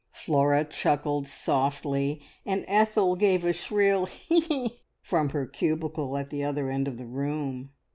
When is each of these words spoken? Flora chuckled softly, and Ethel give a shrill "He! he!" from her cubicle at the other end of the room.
Flora 0.13 0.65
chuckled 0.65 1.27
softly, 1.27 2.23
and 2.43 2.65
Ethel 2.67 3.15
give 3.15 3.45
a 3.45 3.53
shrill 3.53 4.07
"He! 4.07 4.39
he!" 4.39 4.81
from 4.99 5.29
her 5.29 5.45
cubicle 5.45 6.17
at 6.17 6.31
the 6.31 6.43
other 6.43 6.71
end 6.71 6.87
of 6.87 6.97
the 6.97 7.05
room. 7.05 7.69